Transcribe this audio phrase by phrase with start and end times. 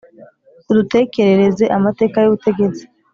[0.69, 2.83] Udutekerereze amateka y'ubutegetsi